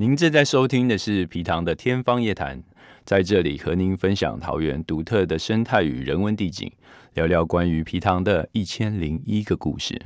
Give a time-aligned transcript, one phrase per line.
[0.00, 2.62] 您正在收听的是皮糖的天方夜谭，
[3.04, 6.72] 在这里和您分享桃园独特的生态与人文地景，
[7.12, 10.00] 聊聊关于皮糖的一千零一个故事。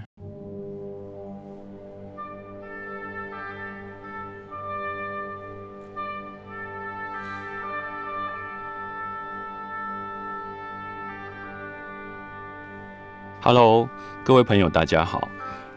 [13.40, 13.88] Hello，
[14.24, 15.28] 各位朋友，大家好。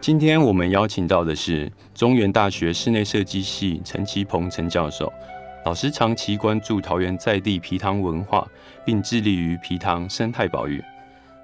[0.07, 5.11] 今天我们邀请到的是中原大学室内设计系陈其鹏陈教授，
[5.65, 8.47] 老师长期关注桃园在地皮塘文化，
[8.85, 10.81] 并致力于皮塘生态保育。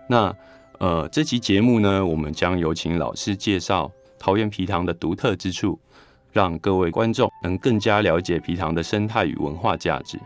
[0.08, 0.34] 那
[0.80, 5.78] 呃，这期节目呢，我们将有请老师介绍桃园皮塘的独特之处，
[6.32, 10.18] 让各位观众能更加了解皮塘的生态与文化价值。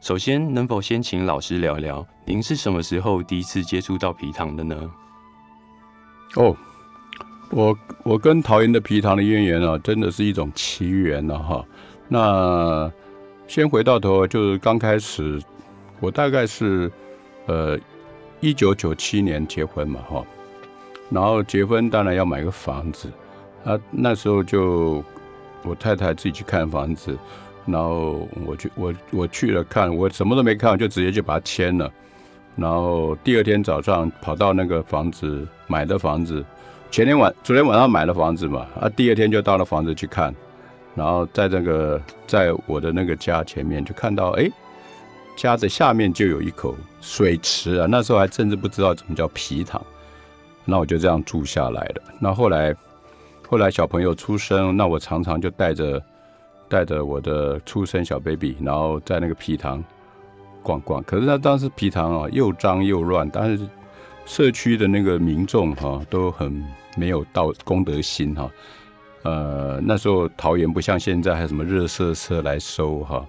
[0.00, 4.90] 首先，能否先请老师聊聊，您是什么时候第一次接触到皮塘的呢？
[6.34, 6.56] 哦。
[7.50, 11.64] 我我跟桃园的皮糖的渊源啊，真的是一种奇缘了哈。
[12.06, 12.90] 那
[13.46, 15.40] 先回到头，就是刚开始，
[15.98, 16.90] 我大概是
[17.46, 17.78] 呃
[18.40, 20.24] 一九九七年结婚嘛哈。
[21.10, 23.10] 然后结婚当然要买个房子，
[23.64, 25.02] 啊那时候就
[25.62, 27.16] 我太太自己去看房子，
[27.64, 31.90] 然后我去我我去了看，我什么都没看，就直接就把它签了。
[32.56, 36.44] 然后第二天早上跑到那个房子买的房子。
[36.90, 40.34] 前天晚，昨天晚上买了房子嘛，啊，第二天就到了房子去看，
[40.94, 44.50] 然后在那个在我的那个家前面就看到，哎，
[45.36, 49.80] 家的下面就有一口水池啊，那时候还甚至不知道怎么叫皮塘，
[50.64, 52.02] 那我就这样住下来了。
[52.18, 52.74] 那后来，
[53.46, 56.02] 后来小朋友出生，那我常常就带着
[56.68, 59.84] 带着我的出生小 baby，然后在那个皮塘
[60.62, 61.02] 逛逛。
[61.04, 63.68] 可是那当时皮塘啊又脏又乱，但是。
[64.28, 66.62] 社区的那个民众哈都很
[66.96, 68.48] 没有道公德心哈，
[69.22, 73.26] 呃那时候桃园不像现在还有什么热色车来收哈，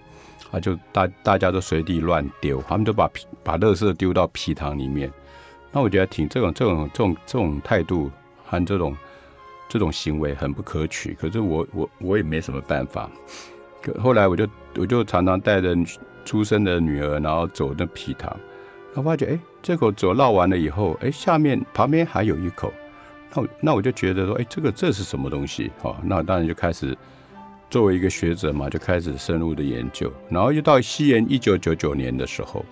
[0.51, 5.09] 啊就大大家都随地乱丢，他们都把皮把垃圾丢到皮塘里面，
[5.71, 8.11] 那我觉得挺这种这种这种这种态度
[8.45, 8.95] 和这种
[9.69, 13.09] 这种行为很不可取，可是我我我也没什么办法，
[13.81, 14.45] 可后来我就
[14.75, 15.73] 我就常常带着
[16.25, 18.37] 出生的女儿，然后走那皮塘。
[18.99, 22.71] 他发觉，哎，这口酒绕完了以后，哎，下面旁边还有一口，
[23.33, 25.71] 那那我就觉得说，哎，这个这是什么东西？
[25.83, 26.97] 哦，那当然就开始
[27.69, 30.11] 作为一个学者嘛，就开始深入的研究。
[30.29, 32.65] 然后又到西元一九九九年的时候，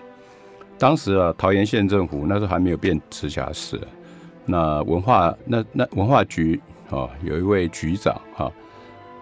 [0.78, 3.80] 当时啊，桃园县政府那时候还没有变直辖市，
[4.44, 8.52] 那文化那那文化局啊，有一位局长哈，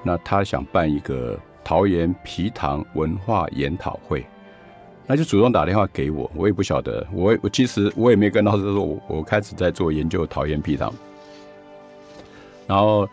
[0.03, 4.27] 那他想办一个桃园皮塘文化研讨会。
[5.09, 10.93] 那就主动打电话给我，我也不晓得，我我其实我也没跟老师说，我我开始在做研究桃园皮糖，
[12.67, 13.09] 然后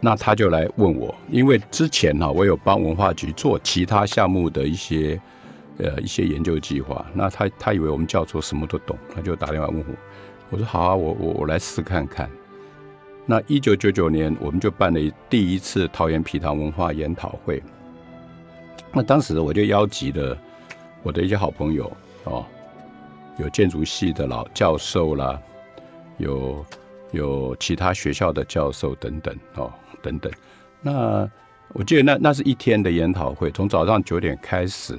[0.00, 5.20] 那他就来问我，因为之前哈我有帮文化局做其他项目的一些
[5.78, 9.94] 呃一些研究计划，那他他以为我们教授什么都懂，他就打电话问我，
[10.50, 12.28] 我说好啊，我我我来试看看。
[13.24, 15.00] 那一九九九年我们就办了
[15.30, 17.62] 第一次桃园皮糖文化研讨会，
[18.92, 20.36] 那当时我就邀集了。
[21.02, 21.90] 我的一些好朋友
[22.24, 22.44] 哦，
[23.38, 25.40] 有建筑系的老教授啦，
[26.18, 26.64] 有
[27.10, 30.32] 有其他学校的教授等等哦，等等。
[30.80, 31.28] 那
[31.74, 34.98] 我记得那那是一天的研讨会，从早上九点开始，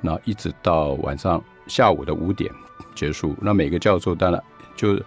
[0.00, 2.50] 那一直到晚上下午的五点
[2.94, 3.36] 结束。
[3.40, 4.42] 那每个教授当然
[4.76, 5.00] 就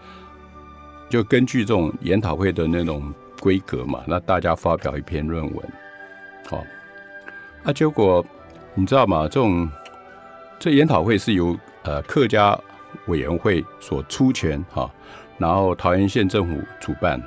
[1.10, 5.70] 就根据这种研讨会的那种规格嘛，那大家发表一篇论文。
[6.48, 6.64] 好，
[7.64, 8.26] 那结果
[8.74, 9.24] 你知道吗？
[9.24, 9.70] 这种
[10.62, 12.56] 这研讨会是由呃客家
[13.08, 14.88] 委员会所出钱哈，
[15.40, 17.20] 然后桃园县政府主办。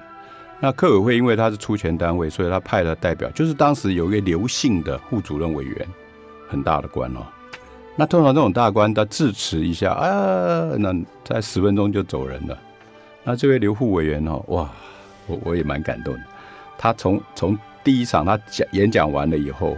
[0.61, 5.89] 那客委会因为他是出钱单位，所以他派了代表，就是当时有一个刘姓的副主任委员，
[6.49, 7.27] 很大的官哦。
[7.97, 12.57] 那通常这种大官他致辞一下啊，那在十分钟就走人了。
[13.25, 14.71] 那这位刘副委员哦，哇，
[15.27, 16.21] 我我也蛮感动的。
[16.79, 19.77] 他从从第一场他讲演讲完了以后，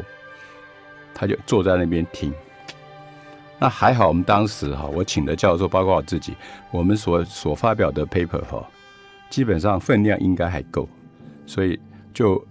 [1.15, 2.31] 他就坐在那边听。
[3.59, 6.35] 那还好，我们当时哈，我请的教授，包括我自己，
[6.71, 8.63] 我们所所发表的 paper 哈，
[9.31, 10.87] 基本上分量应该还够，
[11.47, 11.81] 所以
[12.13, 12.47] 就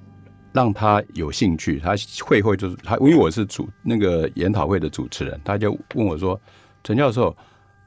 [0.51, 1.79] 让他有兴趣。
[1.79, 1.93] 他
[2.25, 6.41] 会会就是他，因为我是主那个研讨会的主持人，他就问我说
[6.83, 7.37] ：“陈教授，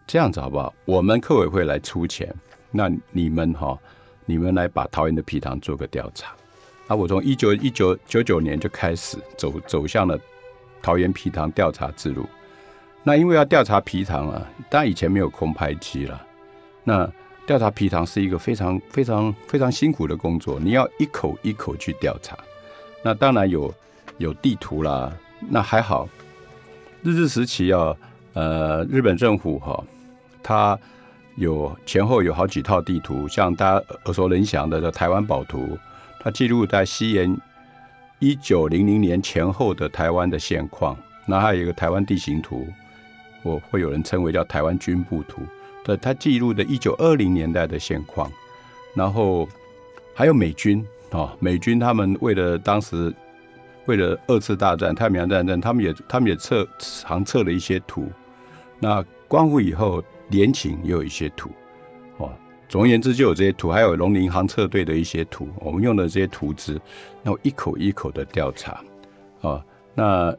[0.06, 0.72] 这样子好不好？
[0.84, 2.32] 我们科委会来出钱，
[2.70, 3.76] 那你们哈，
[4.26, 6.32] 你们来把桃园的皮塘做个调查。
[6.86, 10.16] 那我从一九一九九九年就开始走走向了
[10.80, 12.24] 桃园皮塘调查之路。”
[13.02, 16.20] 那因为要调查皮塘啊，当然以前没有空拍机了。
[16.84, 17.10] 那
[17.46, 22.36] 调查皮塘是一个非常非常非常辛苦的工作，你要一口一口去调查。
[23.02, 23.72] 那当然有
[24.18, 25.10] 有地图啦，
[25.48, 26.08] 那还好。
[27.02, 27.94] 日治时期啊，
[28.34, 29.82] 呃，日本政府哈，
[30.42, 30.78] 它
[31.36, 35.60] 有前后有好几套地图，像大家耳熟能详的《台湾宝图》，
[36.20, 37.34] 它记录在西元
[38.18, 40.96] 一九零零年前后的台湾的现况。
[41.24, 42.66] 那还有一个台湾地形图，
[43.42, 45.42] 我会有人称为叫台湾军部图
[45.84, 48.30] 的，它记录的一九二零年代的现况。
[48.94, 49.48] 然后
[50.14, 53.14] 还有美军啊，美军他们为了当时
[53.86, 58.08] 为了二次大战、太平洋战争，他们也他们也测常测了一些图。
[58.80, 61.50] 那光复以后，联勤也有一些图
[62.16, 62.30] 哦。
[62.68, 66.72] 总而言之，就有这些图，还有龙陵航测队的一些图，我们用的这些图纸，
[67.22, 68.82] 然后一口一口的调查
[69.40, 69.64] 啊。
[69.94, 70.36] 那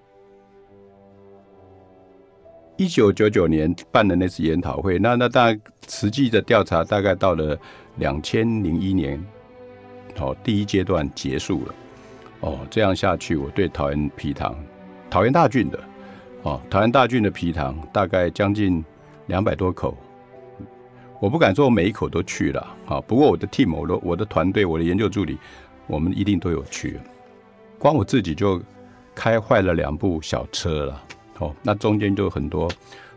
[2.80, 7.60] 一九九九年办的那次研讨会，那那当然实际的调查大概到了
[7.98, 9.22] 两千零一年，
[10.18, 11.76] 哦，第一阶段结束了。
[12.40, 14.56] 哦，这样下去，我对桃园皮糖、
[15.10, 15.78] 桃园大郡的，
[16.44, 18.82] 哦，桃园大郡的皮糖大概将近
[19.26, 19.98] 两百多口，
[21.20, 25.38] 我不敢说我每一口都去了，啊，不过我的 team、我的我的团队、我的研究助理，
[25.86, 26.98] 我们一定都有去。
[27.78, 28.62] 光我自己就
[29.14, 31.04] 开坏了两部小车了。
[31.40, 32.70] 哦，那中间就很多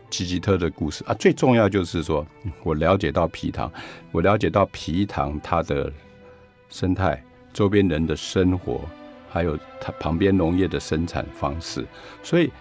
[0.09, 1.13] 奇奇特的故事啊。
[1.13, 2.25] 最重要就是说，
[2.63, 3.71] 我了解到皮塘，
[4.11, 5.91] 我了解到皮塘它的
[6.69, 7.21] 生态、
[7.53, 8.81] 周边人的生活，
[9.29, 11.85] 还有它旁边农业的生产方式。
[12.21, 12.51] 所以，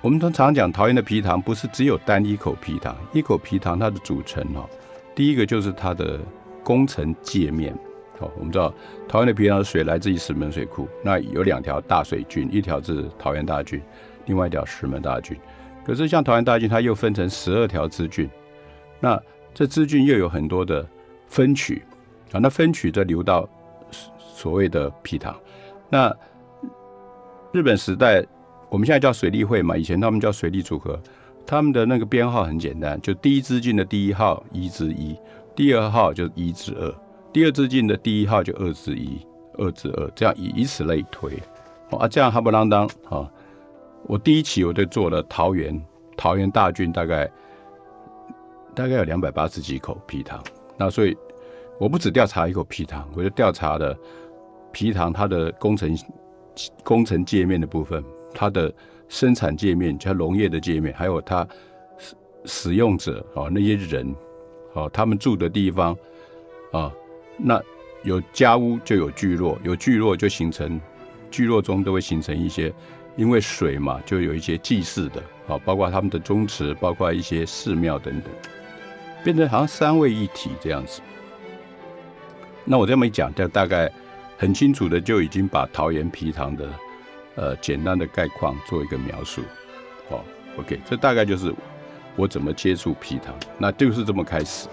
[0.00, 4.68] 我们通常讲桃园的皮塘，不是只有单一口皮塘，一口皮塘它的组成哦，
[5.14, 6.20] 第一个就是它的
[6.62, 7.76] 工程界面。
[8.18, 8.72] 哦，我们知道
[9.08, 13.82] 桃园的皮塘的水来自于石门水库，那有两条大水郡，一条是桃园大郡。
[14.26, 15.36] 另外一条石门大郡，
[15.84, 18.28] 可是像桃园大郡，它又分成十二条支郡，
[19.00, 19.20] 那
[19.52, 20.86] 这支郡又有很多的
[21.26, 21.82] 分渠
[22.32, 23.48] 啊，那分渠再流到
[24.18, 25.36] 所谓的皮塘。
[25.90, 26.14] 那
[27.52, 28.24] 日本时代，
[28.70, 30.98] 我们现在叫水利会嘛，以前他们叫水利组合，
[31.44, 35.16] 他们的那个编号很简单，就第一支郡的第一号一至一，
[35.54, 36.94] 第二号就一至二，
[37.32, 39.18] 第二支郡的第一号就二至一，
[39.58, 41.32] 二至二，这样以以此类推，
[41.90, 43.28] 啊，这样哈不啷当啊。
[44.04, 45.80] 我第一期我就做了桃园，
[46.16, 47.30] 桃园大郡大概
[48.74, 50.42] 大概有两百八十几口皮塘，
[50.76, 51.16] 那所以
[51.78, 53.96] 我不只调查一口皮塘，我就调查了
[54.72, 55.96] 皮塘它的工程
[56.82, 58.04] 工程界面的部分，
[58.34, 58.72] 它的
[59.08, 61.46] 生产界面，叫农业的界面，还有它
[61.96, 62.14] 使
[62.44, 64.14] 使用者啊那些人
[64.74, 65.96] 啊他们住的地方
[66.72, 66.92] 啊，
[67.38, 67.62] 那
[68.02, 70.80] 有家屋就有聚落，有聚落就形成
[71.30, 72.72] 聚落中都会形成一些。
[73.16, 78.32] 因为水嘛，就有一些祭祀的，啊，包括他们的宗祠，包括一些寺庙等等，
[79.22, 81.00] 变成好像三位一体这样子。
[82.64, 83.90] 那我这么一讲，就大概
[84.38, 86.68] 很清楚的就已经把桃园皮塘的
[87.34, 89.42] 呃简单的概况做一个描述。
[90.08, 90.24] 好
[90.58, 91.52] ，OK，这大概就是
[92.16, 94.68] 我怎么接触皮塘，那就是这么开始。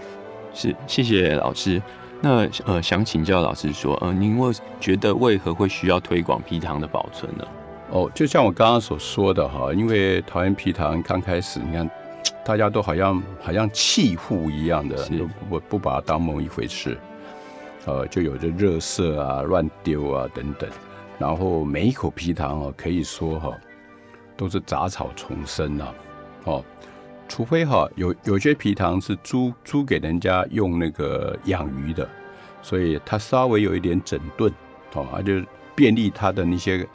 [0.53, 1.81] 是，谢谢老师。
[2.21, 7.45] 那呃，想请教老师说，呃，您会觉得为何会需要推广皮塘的保存呢？
[7.91, 11.89] 哦，就像我刚刚所说的哈，因为桃园皮塘刚开始，你看
[12.45, 15.09] 大家都好像好像弃户一样的，
[15.50, 16.95] 不不把它当某一回事，
[17.86, 20.69] 呃，就有着热色啊、乱丢啊等等，
[21.18, 23.57] 然后每一口皮塘哦，可以说哈
[24.38, 25.88] 都是杂草丛生呐，
[26.43, 26.63] 哦，
[27.27, 32.08] 除非哈有有些皮塘是租租给人家用那个养鱼的，
[32.62, 34.53] 所以它稍微有一点整顿，
[34.93, 35.41] 哦，它就
[35.75, 36.88] 便利它的那些。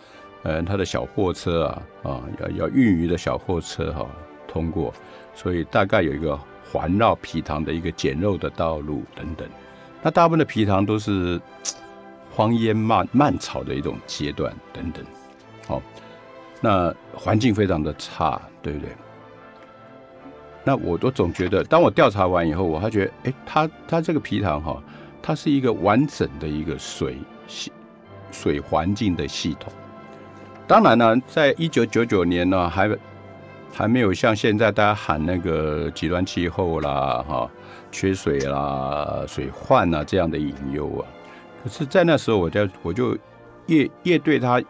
[0.44, 4.06] 呃，他的小货车啊，啊，要要运鱼的小货车哈，
[4.46, 4.92] 通过，
[5.34, 6.38] 所以大概有一个
[6.70, 9.48] 环绕皮塘的一个简陋的道路等等。
[10.02, 11.40] 那大部分的皮塘都是
[12.30, 15.02] 荒烟蔓蔓草的一种阶段等等，
[15.66, 15.80] 好，
[16.60, 18.90] 那环境非常的差，对不对？
[20.62, 24.82] 那我都总觉得，当我调查完以后，我还觉得，哎，它它这个皮塘哈，
[25.22, 27.72] 它是一个完整的一个水系
[28.30, 29.72] 水环境的系统。
[30.66, 32.88] 当然呢，在一九九九年呢，还
[33.72, 37.50] 还没有像现在大家喊那个极端气候啦、哈
[37.92, 41.04] 缺水啦、水患啊这样的隐忧啊。
[41.62, 43.16] 可是，在那时候，我就我就
[43.66, 44.62] 越越对它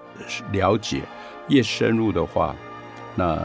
[0.53, 1.03] 了解
[1.49, 2.55] 越深入的话，
[3.15, 3.39] 那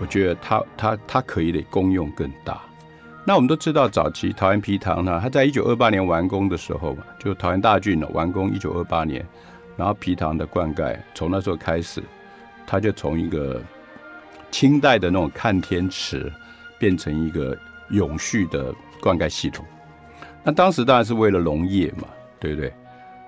[0.00, 2.60] 我觉得它它它可以的功用更大。
[3.24, 9.24] 那我们都知道，早期桃园皮糖呢，它在一九二八年完工的时候嘛，就桃园大郡呢完工一九二八年。
[9.76, 12.02] 然后皮塘的灌溉从那时候开始，
[12.66, 13.60] 它就从一个
[14.50, 16.30] 清代的那种看天池，
[16.78, 17.56] 变成一个
[17.90, 19.64] 永续的灌溉系统。
[20.44, 22.72] 那当时当然是为了农业嘛，对不对？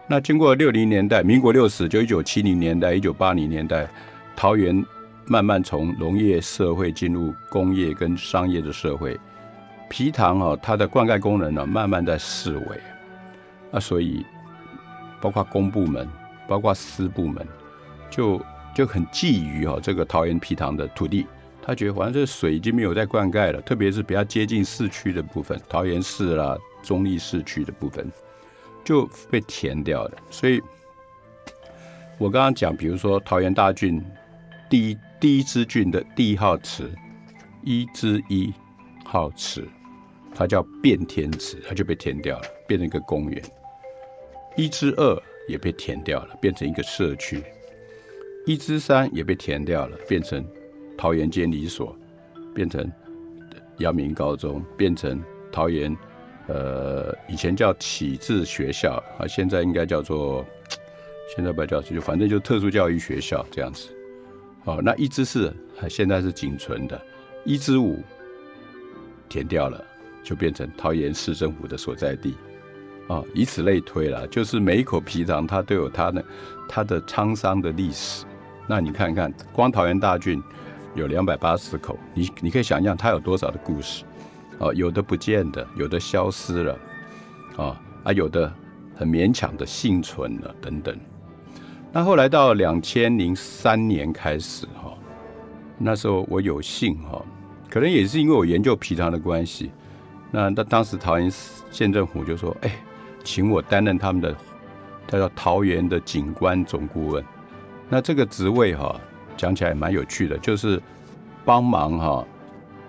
[0.07, 3.89] 那经过六零年代，民国六十就一九七零年代、一九八零年代，
[4.37, 4.85] 桃园
[5.27, 9.19] 慢慢从农业社会进入工业跟商业的社会，
[9.89, 12.81] 皮塘哦，它的灌溉功能呢，慢慢在式微。
[13.71, 14.27] 那所以，
[15.23, 16.07] 包括公部门，
[16.49, 17.47] 包括私部门，
[18.11, 18.41] 就
[18.75, 21.27] 就很觊觎哦这个桃园皮塘的土地。
[21.63, 28.11] 他觉得反正这水已经没有在灌溉了，特别是比较接近市区的部分，桃园市啦、中立市区的部分。
[28.85, 30.61] 就被填掉了，所以
[32.19, 33.99] 我刚刚讲，比如说桃园大郡
[34.69, 36.93] 第一第一支郡的第一号池，
[37.63, 38.53] 一之一
[39.03, 39.67] 号池，
[40.35, 43.43] 它叫变天池，它就被填掉了，变成一个公园。
[44.55, 47.43] 一之二也被填掉了，变成一个社区。
[48.47, 50.45] 一之三也被填掉了，变成
[50.97, 51.97] 桃园监理所，
[52.55, 52.91] 变成
[53.79, 55.97] 阳明高中，变成桃园。
[56.47, 60.45] 呃，以前叫启智学校啊，现在应该叫做，
[61.35, 63.89] 现在不叫就反正就特殊教育学校这样子。
[64.65, 65.51] 哦，那一之四
[65.89, 67.01] 现在是仅存的，
[67.45, 68.03] 一之五
[69.27, 69.83] 填掉了，
[70.23, 72.35] 就变成桃园市政府的所在地。
[73.09, 76.25] 啊，以此类推了，就是每一口皮糖它都有它的
[76.69, 78.25] 它的沧桑的历史。
[78.67, 80.43] 那你看看，光桃园大郡
[80.95, 84.05] 有两百八十口，你你可以想象它有多少的故事。
[84.59, 86.79] 哦，有的不见的，有的消失了，
[87.57, 88.51] 啊啊，有的
[88.95, 90.97] 很勉强的幸存了，等等。
[91.93, 94.97] 那后来到两千零三年开始，哈，
[95.77, 97.21] 那时候我有幸，哈，
[97.69, 99.73] 可能也是因为我研究皮糖的关系，
[100.31, 101.29] 那那当时桃园
[101.71, 102.71] 县政府就说，哎，
[103.25, 104.37] 请我担任他们的，
[105.09, 107.25] 他叫桃园的景观总顾问。
[107.89, 108.95] 那这个职位，哈，
[109.37, 110.81] 讲起来蛮有趣的，就是
[111.45, 112.25] 帮忙哈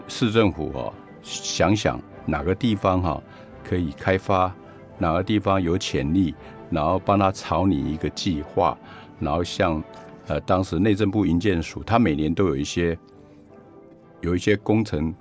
[0.07, 0.93] 市政府，哈。
[1.27, 3.19] 想想哪个地方哈
[3.67, 4.53] 可以开发，
[4.99, 6.35] 哪个地方有潜力，
[6.69, 8.77] 然后帮他草拟一个计划，
[9.19, 9.83] 然后像
[10.27, 12.95] 呃当时内政部营建署，他每年都有一些
[14.21, 15.11] 有一些工程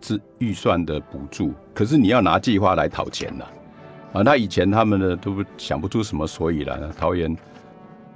[0.00, 3.44] 资预算的补助，可是你要拿计划来讨钱呐！
[4.22, 7.36] 那以前他们呢都想不出什么所以然，桃园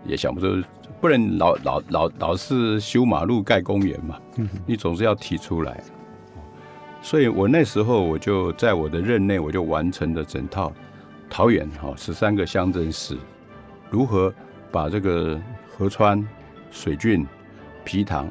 [0.05, 0.63] 也想不出，
[1.01, 4.17] 不能老老老老是修马路盖公园嘛，
[4.65, 5.83] 你总是要提出来。
[7.03, 10.73] 所以我那时候我就在我的任内，我就完成了整套
[11.31, 13.17] 桃园哈十三个乡镇市
[13.91, 14.33] 如何
[14.71, 15.41] 把这个
[15.77, 16.27] 河川、
[16.71, 17.27] 水郡、
[17.85, 18.29] 皮塘，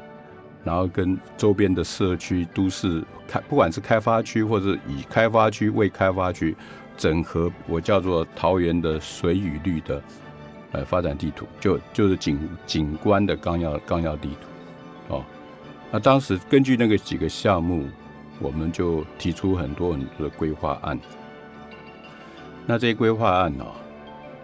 [0.64, 6.54] 然后跟周边的社区、都市开，不管是开发区或者以开发区为开发区
[6.98, 10.02] 整合，我叫做桃园的水与绿的
[10.72, 14.28] 呃发展地图，就就是景景观的纲要纲要地
[15.08, 15.24] 图哦。
[15.90, 17.88] 那当时根据那个几个项目。
[18.40, 20.96] 我们就提出很多很多的规划案，
[22.66, 23.64] 那这些规划案呢，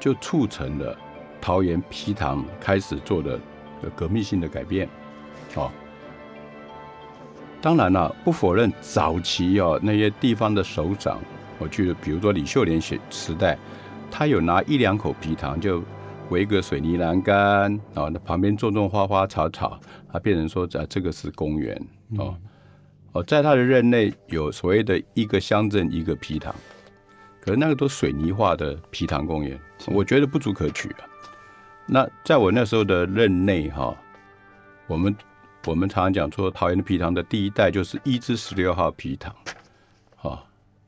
[0.01, 0.99] 就促成了
[1.41, 3.39] 桃园皮塘开始做的
[3.95, 4.89] 革命性的改变，
[5.55, 5.71] 哦。
[7.63, 11.21] 当然了，不否认早期哦那些地方的首长，
[11.59, 13.59] 我记得比如说李秀莲时时代，
[14.11, 15.83] 他有拿一两口皮糖就
[16.31, 19.79] 围个水泥栏杆，然后那旁边种种花花草草，
[20.13, 21.81] 他变成说这这个是公园
[22.19, 22.37] 哦。
[23.13, 26.53] 哦，在他的任内有所谓的一个乡镇一个皮塘，
[27.41, 29.57] 可是那个都水泥化的皮塘公园，
[29.87, 31.07] 我觉得不足可取啊。
[31.87, 33.97] 那在我那时候的任内哈，
[34.89, 35.15] 我们
[35.67, 39.55] 我们常常讲说，桃园的皮塘的第一代就是一至十六号皮塘，哈，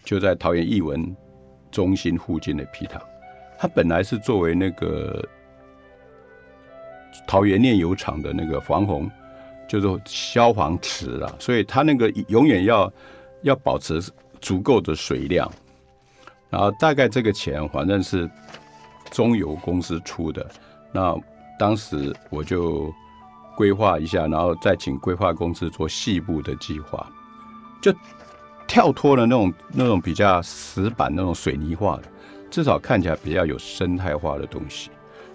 [0.06, 1.14] 就在桃园艺文
[1.70, 2.98] 中心附近的皮塘，
[3.58, 5.22] 它本来是作为那个
[7.26, 9.10] 桃园炼油厂的那个防洪。
[9.68, 12.92] 就是消防池了，所以它那个永远要
[13.42, 14.00] 要保持
[14.40, 15.50] 足够的水量，
[16.48, 18.30] 然后大概这个钱反正是
[19.10, 20.48] 中油公司出的，
[20.92, 21.12] 那
[21.58, 22.94] 当时我就
[23.56, 27.04] 规划一下，然后再请规划公司做细部的计划，
[27.82, 27.92] 就
[28.66, 32.02] 跳脱了那种那种比较死板那种水泥化的，
[32.50, 34.90] 至少看起来比较有生态化的东西。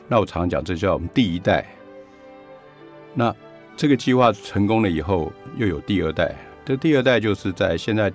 [0.07, 1.65] 那我常常讲，这叫我们第一代。
[3.13, 3.33] 那
[3.77, 6.35] 这个计划成功了以后，又有第二代。
[6.65, 8.11] 这第二代就是在现在，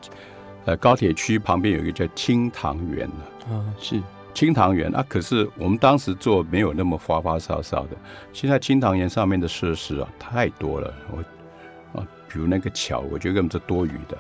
[0.66, 3.08] 呃，高铁区旁边有一个叫清塘园
[3.48, 4.00] 啊，是
[4.34, 5.04] 清塘园啊。
[5.08, 7.96] 可是我们当时做没有那么花花哨哨的。
[8.32, 14.16] 现在清塘园上面的设施啊太多了，我啊，比如那个桥，我觉得根本是多余的。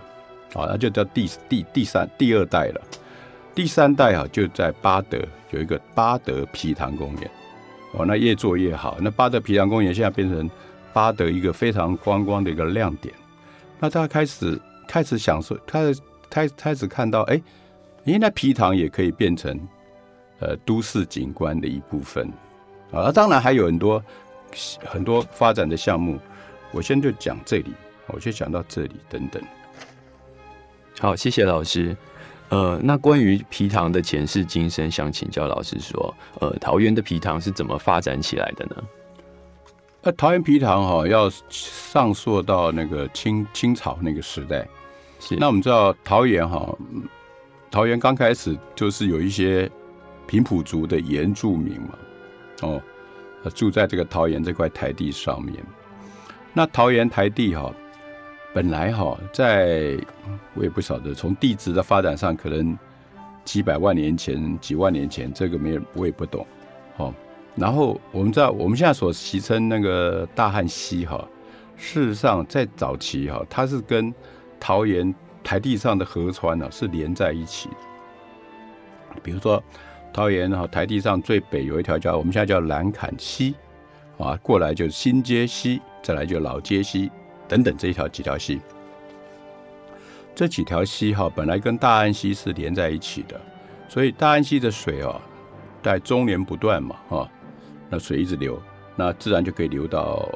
[0.56, 2.80] 啊，那就叫第第第三第二代了。
[3.54, 5.18] 第三代啊，就在巴德
[5.50, 7.30] 有一个巴德皮塘公园。
[7.92, 8.96] 哦，那越做越好。
[9.00, 10.50] 那巴德皮塘公园现在变成。
[10.92, 13.12] 巴德一个非常观光的一个亮点，
[13.78, 14.58] 那他开始
[14.88, 17.38] 开始享受，开始开开始看到，哎，
[18.04, 19.60] 原来皮塘也可以变成
[20.38, 22.26] 呃都市景观的一部分
[22.90, 23.04] 啊。
[23.04, 24.02] 那当然还有很多
[24.86, 26.18] 很多发展的项目，
[26.72, 27.74] 我先就讲这里，
[28.06, 29.42] 我就讲到这里等等。
[30.98, 31.94] 好，谢谢老师。
[32.48, 38.76] 呃，那关于皮糖的前世今生，想请教老师说，呃，桃园的皮糖是怎么发展起来的呢？
[40.02, 44.66] 那桃园皮糖哈，要上溯到那个清清朝那个时代。
[45.20, 46.74] 是，那我们知道桃园哈，
[47.70, 49.70] 桃园刚开始就是有一些
[50.26, 51.98] 平埔族的原住民嘛，
[52.62, 52.82] 哦，
[53.54, 55.54] 住在这个桃园这块台地上面。
[56.54, 57.70] 那桃园台地哈。
[58.54, 59.96] 本来哈，在
[60.54, 62.76] 我也不晓得，从地质的发展上，可能
[63.44, 66.46] 几百万年前、几万年前，这个没人我也不懂。
[66.96, 67.12] 哦，
[67.54, 71.22] 然后我们知道，我们现在所习称那个大汉溪哈，
[71.76, 74.12] 事实上在早期哈，它是跟
[74.58, 77.68] 桃园台地上的河川呢是连在一起。
[79.22, 79.62] 比如说
[80.14, 83.54] 桃园哈台地上最北有一条叫我们现在叫兰坎溪
[84.16, 87.10] 啊，过来就是新街溪，再来就老街溪。
[87.48, 88.60] 等等，这一条几条溪，
[90.34, 93.40] 这几条溪哈，本来跟大安溪是连在一起的，
[93.88, 95.20] 所以大安溪的水哦，
[95.82, 97.28] 在中年不断嘛，哈，
[97.88, 98.60] 那水一直流，
[98.96, 100.28] 那自然就可以流到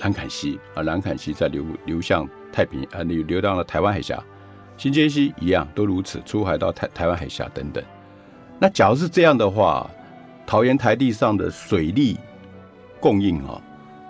[0.00, 4.22] 兰坎溪啊，兰坎溪再流流向太平啊，流流到了台湾海峡，
[4.76, 7.84] 新街溪一样都如此，出海到台台湾海峡等等。
[8.58, 9.88] 那假如是这样的话，
[10.46, 12.18] 桃园台地上的水利
[12.98, 13.60] 供应啊，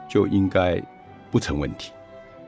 [0.08, 0.80] 就应该
[1.36, 1.92] 不成问题。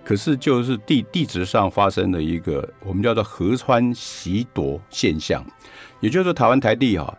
[0.02, 5.44] 可是，就是地地质上发生的一个我们叫做河川袭夺现象，
[6.00, 7.14] 也就是说，台湾台地哈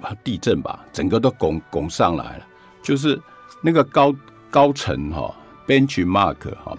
[0.00, 2.46] 啊地震吧，整个都拱拱上来了，
[2.82, 3.20] 就是
[3.62, 4.12] 那个高
[4.50, 5.32] 高层哈
[5.64, 6.76] ，benchmark 哈，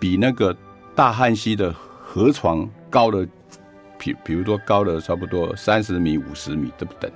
[0.00, 0.56] 比那个
[0.96, 3.24] 大汉溪的河床高了，
[3.96, 7.08] 比比如说高了差不多三十米、五十米都不等，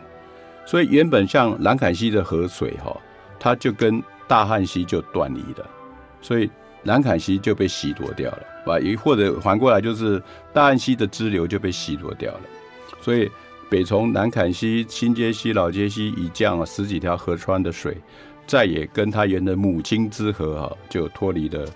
[0.64, 2.96] 所以原本像兰坎溪的河水哈，
[3.40, 5.68] 它就跟大汉溪就断离了，
[6.22, 6.48] 所以。
[6.84, 10.22] 南坎溪就被洗夺掉了，啊，也或者反过来就是
[10.54, 12.40] 大安溪的支流就被洗夺掉了，
[13.00, 13.28] 所以
[13.68, 17.96] 北从南坎溪、新街溪、老街溪一降十几条河川的水，
[18.46, 21.66] 再也跟它原的母亲之河哈就脱离了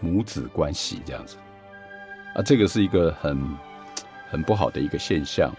[0.00, 1.38] 母子关系，这样子，
[2.34, 3.42] 啊，这个是一个很
[4.28, 5.50] 很不好的一个现象，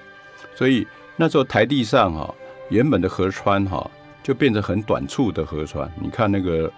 [0.56, 0.86] 所以
[1.16, 2.34] 那时候台地上哈
[2.70, 3.90] 原本的河川哈
[4.28, 6.70] 就变成很短促的河川，你看那个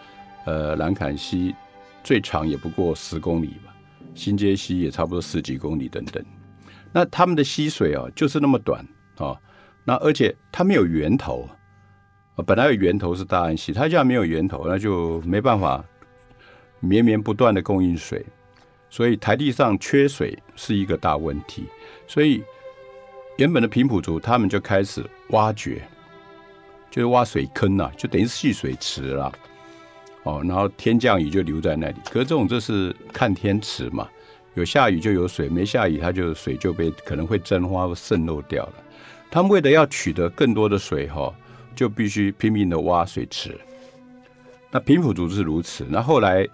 [0.46, 1.56] 呃南坎溪。
[2.04, 3.76] 最长也不过十公里吧，
[4.14, 6.24] 新街溪也差不多十几公里等等。
[6.94, 8.86] 那他们的溪水啊，就是那么短
[9.18, 9.36] 啊。
[9.84, 11.50] 那而且它没有源头
[12.36, 15.84] 啊，本来有源头是大安溪，它既然没有源头，那就没办法
[16.80, 18.24] 绵绵不断的供应水，
[18.92, 21.66] 所以台地上缺水是一个大问题。
[22.08, 22.42] 所以
[23.38, 25.82] 原本的平埔族他们就开始挖掘，
[26.90, 29.32] 就是挖水坑呐，就等于蓄水池啦。
[30.24, 31.96] 哦，然后天降雨就留在那里。
[32.06, 34.08] 可是这种就是看天池嘛，
[34.56, 38.74] 有下雨就有水，没下雨它就水就被可能会蒸发或渗漏掉了。
[39.32, 41.34] 他们为了要取得更多的水哈，
[41.76, 43.58] 就必须拼命的挖水池。
[44.72, 45.86] 那平埔族是如此。
[45.90, 46.48] 那后来，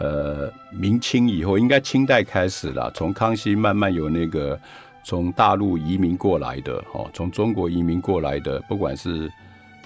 [0.00, 4.58] 呃，明清以后，应该清代开始了，从康熙慢慢有那个
[5.04, 9.30] 从大陆移民过来的，哦，从中国移民过来的，不管是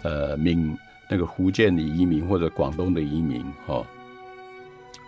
[0.02, 0.76] 呃闽。
[1.12, 3.84] 那个福建的移民或者广东的移民，哦，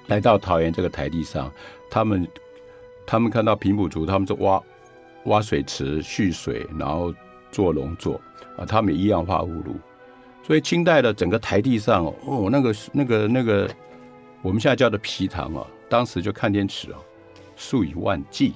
[0.09, 1.48] 来到桃园这个台地上，
[1.88, 2.26] 他们
[3.07, 4.61] 他们看到平埔族，他们是挖
[5.26, 7.14] 挖水池蓄水，然后
[7.52, 8.20] 做农作
[8.59, 9.76] 啊，他们一样化污路。
[10.42, 13.70] 所以清代的整个台地上，哦，那个那个那个
[14.42, 16.98] 我们现在叫的皮塘啊，当时就看天池啊，
[17.55, 18.55] 数以万计，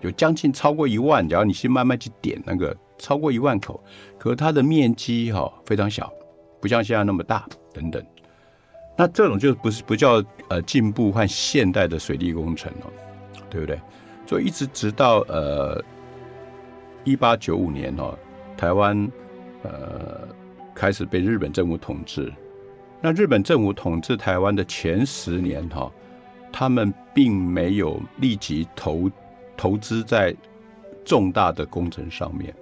[0.00, 3.82] 有将近超过一万，只要你去慢慢去点那个，超过一万口，
[4.18, 6.12] 可它的面积哈非常小。
[6.60, 8.04] 不像现在那么大，等等，
[8.96, 12.86] 那这种就不是不叫呃进步和现代的水利工程了，
[13.50, 13.78] 对不对？
[14.26, 15.80] 所以一直直到呃
[17.04, 18.18] 一八九五年哦，
[18.56, 19.08] 台湾
[19.62, 20.26] 呃
[20.74, 22.32] 开始被日本政府统治。
[23.00, 25.92] 那日本政府统治台湾的前十年哈，
[26.50, 29.08] 他们并没有立即投
[29.56, 30.34] 投资在
[31.04, 32.52] 重大的工程上面，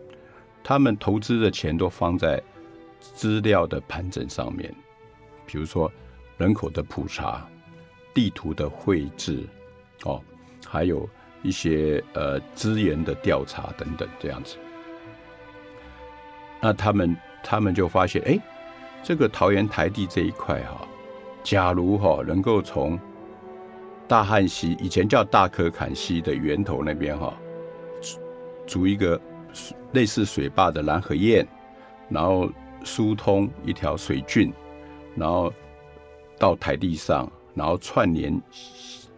[0.64, 2.42] 他们投资的钱都放在。
[3.14, 4.74] 资料的盘整上面，
[5.44, 5.92] 比如说
[6.38, 7.46] 人口的普查、
[8.14, 9.46] 地图的绘制，
[10.04, 10.22] 哦，
[10.66, 11.06] 还有
[11.42, 14.56] 一些呃资源的调查等等这样子。
[16.62, 18.38] 那他们他们就发现，哎，
[19.02, 20.88] 这个桃园台地这一块哈，
[21.42, 22.98] 假如哈能够从
[24.08, 27.34] 大汉溪以前叫大可坎溪的源头那边哈，
[28.66, 29.20] 筑一个
[29.94, 31.46] 类似水坝的蓝河堰，
[32.10, 32.50] 然后
[32.84, 34.52] 疏通一条水郡，
[35.16, 35.52] 然后
[36.38, 38.38] 到台地上，然后串联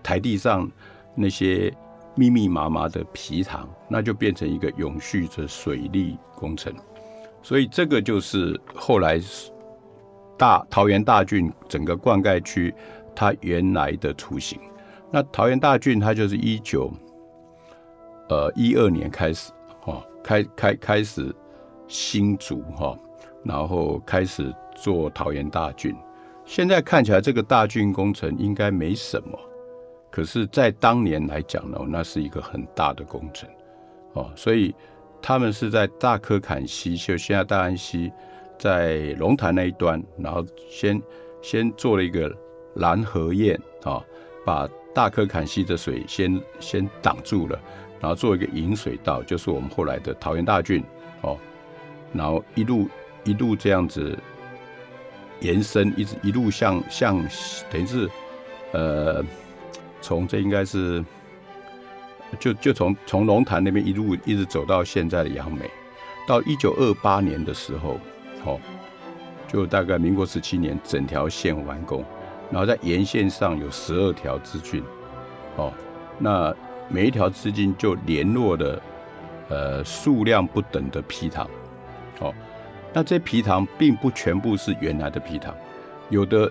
[0.02, 0.70] 台地上
[1.14, 1.72] 那些
[2.14, 6.72] 密密麻麻的皮塘，那就变成一个永续的水利工程。
[7.42, 9.20] 所以这个就是后来
[10.36, 12.74] 大桃园大郡整个灌溉区
[13.14, 14.60] 它原来的雏形。
[15.10, 16.92] 那桃园大郡它就是一九
[18.28, 19.52] 呃一二年开始
[20.26, 21.32] 开开开始
[21.86, 22.98] 新竹哈，
[23.44, 25.94] 然后开始做桃园大郡。
[26.44, 29.38] 现在看起来这个大郡工程应该没什么，
[30.10, 33.48] 可是，在当年来讲呢，那是一个很大的工程
[34.14, 34.74] 哦，所以。
[35.22, 38.12] 他们是在大科坎溪，就现在大安溪，
[38.58, 41.02] 在龙潭那一端，然后先
[41.42, 42.32] 先做了一个
[42.74, 44.04] 拦河堰啊，
[44.44, 47.58] 把大科坎溪的水先先挡住了，
[48.00, 50.82] 然后做一个引水道，就是我们后来的桃园大郡
[51.22, 51.38] 哦，
[52.12, 52.88] 然后一路
[53.24, 54.18] 一路这样子
[55.40, 57.18] 延伸，一直一路向向
[57.70, 58.08] 等于是
[58.72, 59.24] 呃，
[60.00, 61.04] 从这应该是。
[62.40, 65.70] 就就从从龙潭那边一路一直走到现在的杨梅，
[66.26, 68.00] 到一九二八年的时候，
[68.44, 68.58] 哦，
[69.46, 72.04] 就大概民国十七年整条线完工，
[72.50, 74.82] 然后在沿线上有十二条支郡，
[75.54, 75.72] 哦，
[76.18, 76.52] 那
[76.88, 78.82] 每一条资金就联络的
[79.48, 81.48] 呃数量不等的皮塘，
[82.20, 82.32] 哦，
[82.92, 85.54] 那这皮塘并不全部是原来的皮塘，
[86.08, 86.50] 有的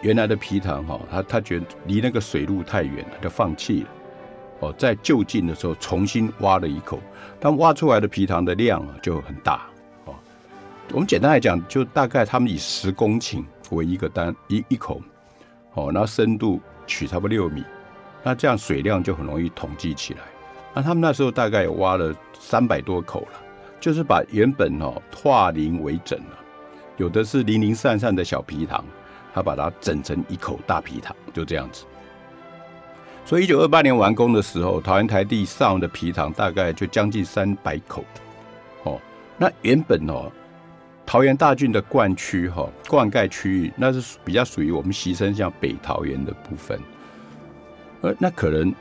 [0.00, 3.88] 原来的皮塘哈，他他觉得离那个水路太远了，就放弃了。
[4.60, 7.00] 哦，在就近的时候重新挖了一口，
[7.40, 9.62] 但挖出来的皮塘的量啊就很大。
[10.04, 10.14] 哦，
[10.92, 15.02] 我们简单来讲，就大概他们以十公顷为一个单一一口，
[15.74, 17.64] 哦，那深度取差不多六米，
[18.22, 20.20] 那这样水量就很容易统计起来。
[20.74, 23.40] 那他们那时候大概挖了三百多口了，
[23.80, 26.38] 就是把原本哦化零为整了，
[26.96, 28.84] 有的是零零散散的小皮塘，
[29.34, 31.84] 他把它整成一口大皮塘，就这样子。
[33.24, 38.04] 所以，一九二八年完工的时候，桃园台地上的皮塘大概就将近三百口。
[38.84, 39.00] 哦，
[39.38, 40.32] 那原本哦，
[41.06, 46.80] 桃园大郡的灌区哈，灌溉区域那是比较属于我们牺牲像北桃园的部分。
[48.02, 48.72] 呃，那可能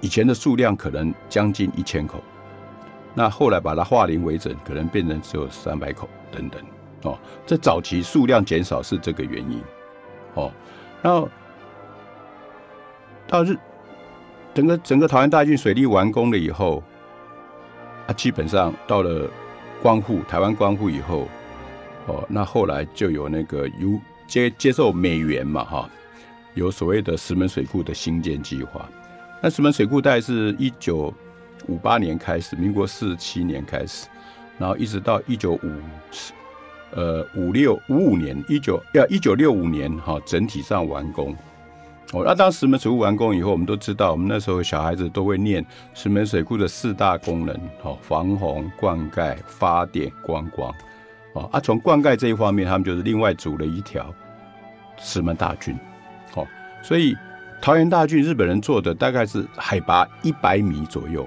[0.00, 2.22] 以前的数量可能将近一千口，
[3.12, 6.62] 那后来把它化零为整，可能变成只有三百口等等。
[7.02, 9.60] 哦，这早期数量减少是这个原因。
[10.34, 10.52] 哦，
[11.02, 11.28] 然后。
[13.26, 13.56] 到日，
[14.52, 16.82] 整个整个桃园大郡水利完工了以后，
[18.06, 19.26] 啊，基本上到了
[19.82, 21.26] 光复台湾光复以后，
[22.06, 25.90] 哦，那后来就有那个由接接受美元嘛，哈，
[26.54, 28.88] 有所谓的石门水库的新建计划。
[29.42, 31.12] 那石门水库大概是一九
[31.66, 34.08] 五八年开始，民国四十七年开始，
[34.58, 35.72] 然后一直到一九五
[36.92, 41.36] 呃五六五五年，一九要一九六五年哈，整体上完工。
[42.12, 45.64] 哦，那当石门水库完工以后，我们都知道，我们那时候小孩子都会念
[45.94, 50.72] 石门水库的四大功能：哦，防洪、灌溉、发电、观光。
[51.32, 54.14] 哦，啊，从灌溉这一方面，他们就是另外组了一条
[54.98, 55.76] 石门大军。
[56.84, 57.16] 所以
[57.62, 61.26] 桃园大郡日本人做的大概是海拔一百米左右。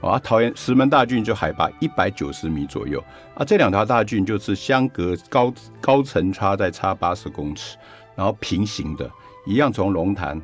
[0.00, 2.98] 啊，桃园石门大郡就海拔一百九十米左右。
[3.34, 7.76] 啊，这两条大郡就是相隔高高层差在差八十公尺，
[8.16, 9.08] 然后平行的。
[9.44, 10.40] 一样从龙潭，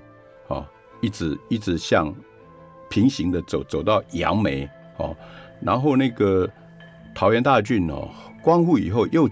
[0.48, 0.64] 哦，
[1.00, 2.14] 一直一直向
[2.88, 5.16] 平行的走，走到杨梅，哦，
[5.60, 6.48] 然后那个
[7.14, 8.08] 桃园大郡哦，
[8.42, 9.28] 光复以后又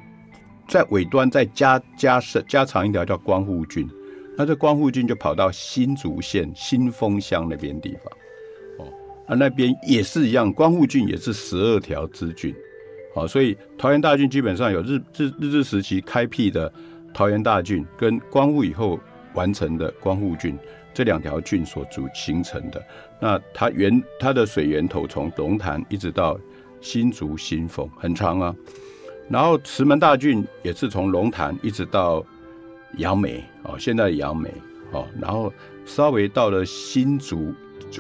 [0.67, 3.89] 在尾端再加加设加长一条叫光复郡，
[4.37, 8.93] 那这光复郡就跑到新竹县新丰乡那边地方，哦，
[9.27, 12.55] 啊那边也是一样，光复郡也是十二条支郡，
[13.15, 16.73] 哦，所以桃园大郡基本上有日日日治时期开辟的
[17.15, 19.01] 桃园大郡，跟光复以后。
[19.35, 20.59] 完成的光复郡
[20.95, 22.83] 这两条郡所组形成的，
[23.21, 26.41] 那它源它的水源头从龙潭一直到
[26.81, 28.57] 新竹新丰很长啊，
[29.29, 32.25] 然后石门大郡也是从龙潭一直到
[32.97, 34.53] 杨梅哦，现在的杨梅
[34.93, 35.53] 哦，然后
[35.85, 37.55] 稍微到了新竹，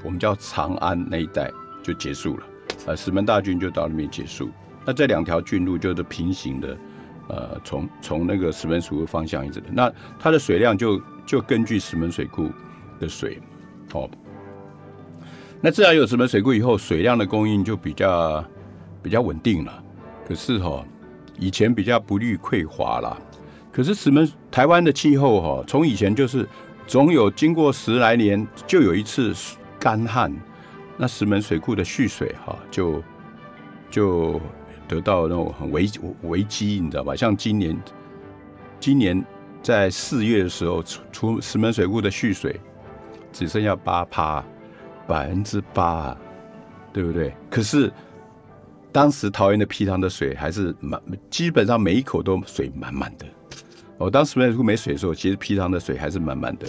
[0.05, 1.51] 我们叫长安那一带
[1.83, 2.45] 就结束了，
[2.87, 4.51] 呃，石门大郡就到那边结束，
[4.85, 6.77] 那这两条郡路就是平行的，
[7.29, 11.01] 呃，从从那个石门水库方向一直的，那它的水量就。
[11.27, 12.49] 就根据石门水库
[13.01, 13.43] 的水，
[13.95, 14.09] 哦，
[15.61, 18.45] 那自然有石门水库以后，水量的供应就比较
[19.03, 19.83] 比较稳定了。
[20.25, 20.85] 可是哈，
[21.37, 23.19] 以前比较不虑匮乏啦。
[23.77, 26.49] 可是石门台湾的气候哈，从以前就是
[26.87, 29.35] 总有经过十来年就有一次
[29.79, 30.35] 干旱，
[30.97, 33.03] 那石门水库的蓄水哈就
[33.91, 34.41] 就
[34.89, 35.87] 得到那种很危
[36.23, 37.15] 危机，你知道吧？
[37.15, 37.79] 像今年，
[38.81, 39.23] 今年
[39.63, 42.59] 在四月的时候，出出石门水库的蓄水
[43.31, 44.43] 只剩下八趴，
[45.07, 46.17] 百分之八，
[46.95, 47.31] 对不对？
[47.51, 47.93] 可是
[48.91, 53.27] 当时桃园的皮塘的水还是满，基本上每一口都水满满的。
[53.99, 56.67] 哦，当石门水库没水的时候，其实皮塘的水还是满满的。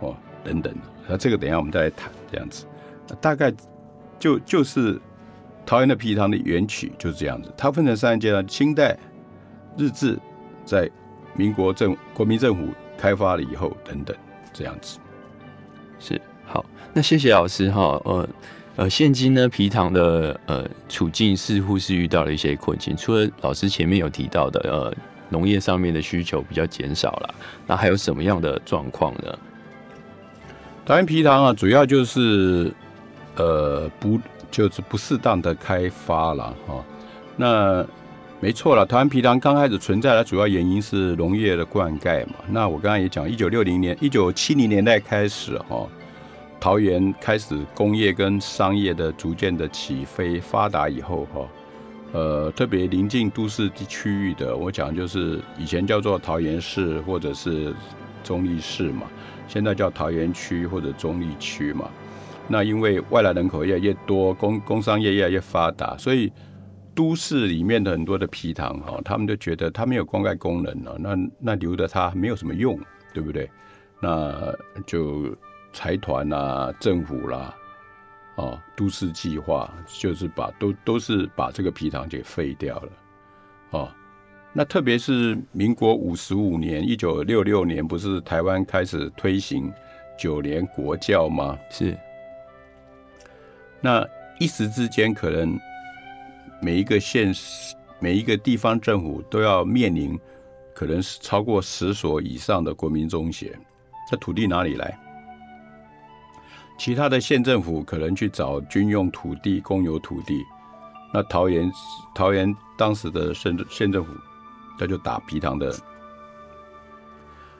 [0.00, 0.74] 哦，等等，
[1.08, 2.66] 那这个等一下我们再来谈，这样子，
[3.20, 3.52] 大概
[4.18, 5.00] 就就是
[5.64, 7.52] 桃园的皮塘的源曲就是这样子。
[7.56, 8.96] 它分成三个阶段：清代、
[9.76, 10.18] 日治，
[10.64, 10.90] 在
[11.34, 14.16] 民国政国民政府开发了以后，等等，
[14.52, 14.98] 这样子。
[15.98, 18.00] 是好，那谢谢老师哈。
[18.04, 18.28] 呃
[18.76, 24.94] 呃，现今呢皮塘的呃处境似乎是遇到了一些困境，除了老师前面有提到的呃
[25.28, 27.34] 农业上面的需求比较减少了，
[27.66, 29.38] 那还有什么样的状况呢？
[30.84, 32.72] 桃园皮糖啊，主要就是
[33.36, 34.18] 呃不
[34.50, 36.84] 就是不适当的开发了哈。
[37.36, 37.86] 那
[38.40, 42.34] 没错了，桃园皮糖刚开始存在的主要原因是农业的灌溉嘛。
[42.48, 45.86] 那我刚刚也讲，一九六零年、一九七零年代开始哈，
[46.58, 51.46] 桃园开始工业跟商业的逐渐的起飞发达以后哈，
[52.12, 57.74] 呃，特别临近都市地区域的，我讲就是以前叫做桃园市或者是
[58.24, 59.02] 中立市嘛。
[59.46, 61.88] 现在叫桃园区或者中立区嘛，
[62.48, 66.30] 那因为外来人口越来越多，工工商业越来越发达，所以
[66.94, 72.78] 都市里面的很多的皮塘哈，他们就觉得它没有灌溉功能了，那那留着它没有什么用，
[73.14, 73.50] 对不对？
[74.00, 74.54] 那
[74.86, 75.34] 就
[75.72, 77.54] 财团啦、政府啦，
[78.38, 82.92] 哦，都市计划就是把都都是把这个皮塘给废掉了，
[83.70, 83.92] 哦。
[84.52, 89.72] 那特别是民国五十五年，一九六六年，不是台湾开始推行
[90.16, 91.58] 九年国教吗？
[91.68, 91.98] 是。
[93.80, 94.06] 那
[94.38, 95.58] 一时之间，可能
[96.62, 97.34] 每一个县、
[97.98, 100.18] 每一个地方政府都要面临，
[100.72, 103.58] 可能是超过十所以上的国民中学。
[104.10, 104.96] 那土地哪里来？
[106.78, 110.42] 其他的县政府可能去找军用土地、公有土地。
[111.12, 111.70] 那桃园，
[112.14, 114.12] 桃园当时的县县政府。
[114.80, 115.74] 他就打皮糖的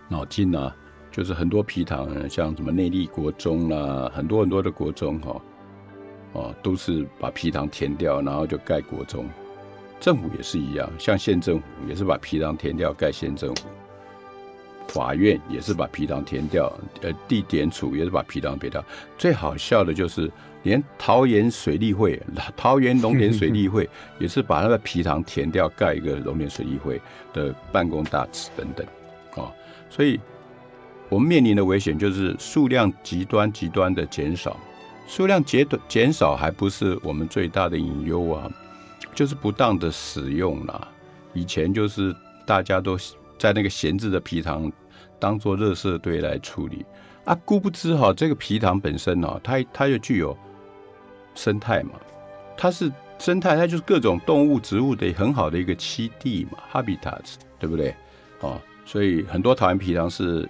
[0.07, 0.73] 脑筋啊，
[1.11, 5.43] 就是很多皮糖，像什么内力国中啦，很多很多的国中哈，
[6.35, 9.29] 哦，都是把皮糖填掉，然后就盖国中。
[9.99, 13.67] 政府也是一样，像县政府也是把皮糖填掉盖县政府，
[14.89, 16.73] 法院也是把皮糖填掉，
[17.03, 18.85] 呃，地点处也是把皮糖填掉。
[19.17, 20.31] 最好笑的就是。
[20.65, 22.21] 连桃园水利会、
[22.57, 27.01] 桃园农田水利会也是把那个皮塘填掉，盖一个农田水利会
[27.33, 28.85] 的办公大址等等，
[29.37, 29.49] 啊，
[29.89, 30.19] 所以
[31.09, 34.59] 我们面临的危险就是数量极端极端的减少，
[35.07, 38.51] 数量减减少还不是我们最大的隐忧啊，
[39.15, 40.89] 就是不当的使用啦。
[41.35, 42.99] 以前就是大家都
[43.39, 44.71] 在那个闲置的皮塘
[45.19, 46.85] 当做垃圾堆来处理
[47.25, 50.37] 啊，殊不知哈，这个皮塘本身呢，它它又具有。
[51.35, 51.93] 生态嘛，
[52.57, 57.95] 它是生态，它就是各种动物、植物的很好的一个栖地嘛，habitats，对不对？
[58.41, 60.49] 哦，所以很多桃园皮塘是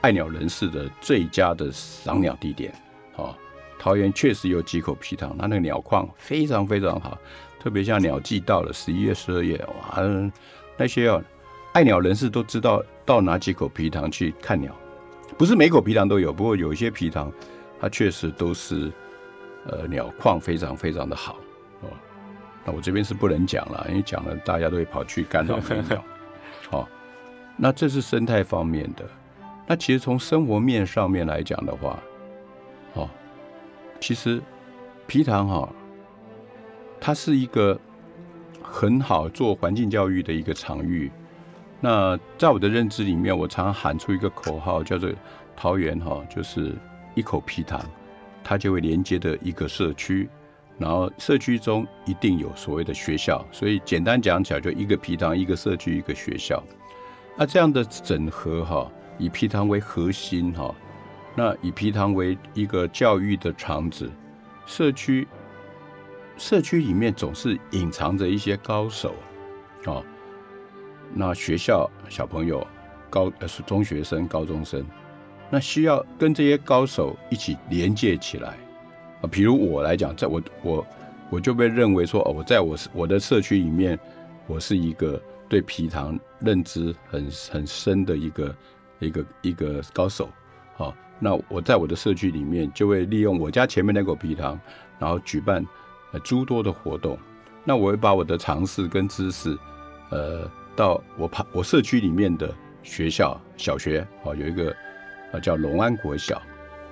[0.00, 2.72] 爱鸟人士的最佳的赏鸟地点。
[3.16, 3.36] 哦，
[3.78, 7.18] 桃园确实有几口皮塘，它那个鸟况非常非常好，
[7.60, 10.02] 特别像鸟季到了十一月、十二月，哇，
[10.78, 11.22] 那些哦
[11.74, 14.74] 爱鸟人士都知道到哪几口皮塘去看鸟，
[15.38, 17.32] 不是每口皮塘都有，不过有一些皮塘
[17.80, 18.92] 它确实都是。
[19.66, 21.38] 呃，鸟况非常非常的好
[21.80, 21.88] 哦。
[22.66, 26.04] 那我这边是不能讲了，因为讲了大家都会跑去干扰飞鸟。
[26.68, 26.86] 好，
[27.56, 29.06] 那这是生态方面的。
[29.66, 31.98] 那其实从生活面上面来讲的话，
[32.92, 33.08] 哦，
[34.00, 34.38] 其实
[35.06, 35.66] 皮塘哈，
[37.00, 37.80] 它是一个
[38.60, 41.10] 很好做环境教育的一个场域。
[41.84, 45.10] 那在我的认知里面，我常喊出一个口号，叫做
[45.54, 46.74] 桃园哈，就是
[47.14, 47.78] 一口皮塘。
[48.42, 50.26] 它就会连接的一个社区，
[50.78, 56.62] 然后社区中一定有所谓的学校，所以简单讲起来，就一个皮塘，一个社区，一个学校。
[57.36, 60.74] 那这样的整合哈，以皮塘为核心哈，
[61.34, 64.10] 那以皮塘为一个教育的场址，
[64.64, 65.28] 社区
[66.38, 69.14] 社区里面总是隐藏着一些高手
[69.84, 70.00] 啊。
[71.12, 72.66] 那学校小朋友
[73.10, 74.84] 高呃是中学生、高中生。
[75.50, 78.56] 那需要跟这些高手一起连接起来
[79.20, 80.86] 啊，比如我来讲，在我我
[81.30, 83.96] 我就被认为说，哦，我在我我的社区里面，
[84.46, 88.56] 我是一个对皮糖认知很很深的一个
[88.98, 90.28] 一个一个高手，
[90.76, 94.58] 好，那我在我的社区里面就会利用我家前面那口皮糖，
[94.98, 95.64] 然后举办
[96.12, 97.16] 呃诸多的活动，
[97.62, 99.56] 那我会把我的尝试跟知识，
[100.10, 104.74] 呃，到我旁我社区里面的学校小学啊，有一个
[105.32, 106.40] 啊叫龙安国小，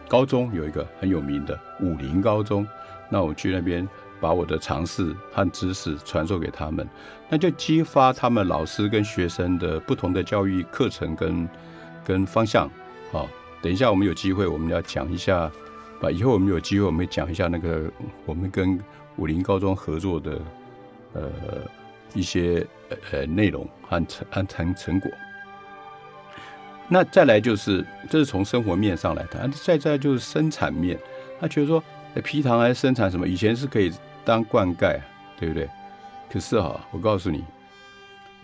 [0.08, 2.66] 高中有一个很有名的武林高中，
[3.10, 3.86] 那我去那边
[4.20, 6.88] 把我的尝试和知识传授给他们，
[7.28, 11.48] 那就激发他们老师跟学生的不同的教育课程跟
[12.04, 12.70] 跟方向。
[13.10, 13.28] 好，
[13.60, 15.50] 等一下我们有机会我们要讲一下，
[16.00, 17.90] 啊，以后我们有机会我们讲一下那个
[18.26, 18.78] 我们跟
[19.16, 20.40] 武林高中合作的。
[21.14, 21.28] 呃，
[22.14, 22.66] 一些
[23.10, 25.10] 呃内容和成和成成果。
[26.88, 29.50] 那再来就是，这是从生活面上来谈。
[29.50, 30.98] 再再就是生产面，
[31.40, 31.82] 他觉得说，
[32.22, 33.26] 皮糖还生产什么？
[33.26, 33.90] 以前是可以
[34.24, 35.00] 当灌溉，
[35.38, 35.70] 对不对？
[36.30, 37.44] 可是哈，我告诉你，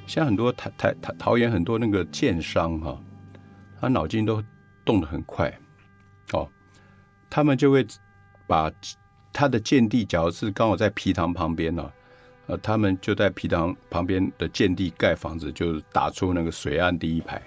[0.07, 2.99] 像很多台台台桃园很多那个建商哈，
[3.81, 4.43] 他脑筋都
[4.85, 5.53] 动得很快，
[6.33, 6.49] 哦，
[7.29, 7.87] 他们就会
[8.47, 8.73] 把
[9.31, 11.93] 他的建地，假如是刚好在皮糖旁边呢。
[12.49, 17.41] 呃，他们就在皮塘旁边的建地盖房子，就打出那个水岸第一排，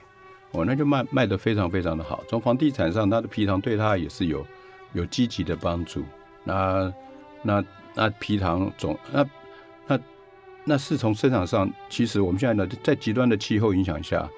[0.51, 2.23] 哦，那就卖卖的非常非常的好。
[2.29, 4.45] 从房地产上，他的皮塘对他也是有
[4.93, 6.05] 有积极的帮助。
[6.43, 6.93] 那
[7.41, 9.27] 那那皮塘总那
[9.87, 9.99] 那
[10.63, 14.29] 那是从生产上，其实我们现在呢，在极端的气候影响下，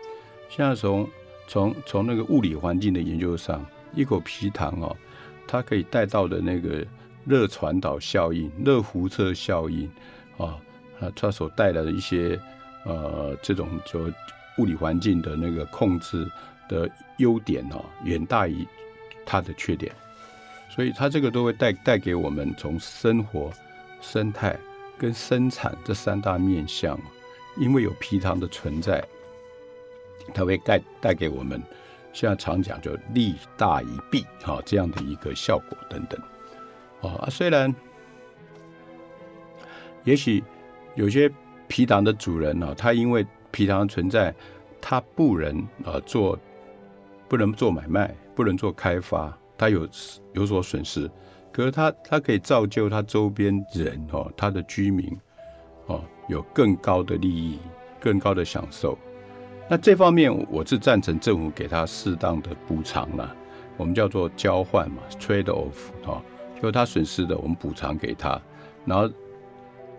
[0.48, 1.06] 现在从
[1.46, 4.96] 从从那个物理环境的研究上，一口皮糖哦，
[5.46, 6.86] 它可以带到的那个
[7.26, 9.92] 热传导效应、热辐射效应。
[10.38, 10.58] 啊，
[11.00, 12.40] 啊，它所带来的一些
[12.86, 14.12] 呃，这种就
[14.58, 16.30] 物理环境的那个控制
[16.68, 18.68] 的优点哦，远大于
[19.26, 19.94] 它的缺点，
[20.70, 23.52] 所以它这个都会带带给我们从生活、
[24.02, 24.58] 生态
[24.98, 27.00] 跟生产这三大面向，
[27.58, 29.04] 因为有皮糖的存在，
[30.34, 31.62] 它会带带给我们
[32.12, 36.20] 现在常讲就利大于弊哈这样的一个效果等等，
[37.02, 37.74] 啊，虽然。
[40.04, 40.44] 也许
[40.96, 41.32] 有些
[41.68, 44.34] 皮囊的主人呢，他因为皮糖存在，
[44.82, 46.38] 他不能啊做，
[47.30, 49.88] 不能做买卖，不能做开发，他有
[50.34, 51.10] 有所损失。
[51.52, 55.18] 可是他他可以造就他周边人哦，他的居民
[55.86, 57.60] 哦，有更高的利益，
[58.00, 58.98] 更高的享受。
[59.70, 63.36] 那这方面我是赞成政府给他适当的补偿了，
[63.78, 66.22] 我们叫做交换嘛，trade off 哦，
[66.62, 68.40] 就他损失的我们补偿给他，
[68.86, 69.10] 然后。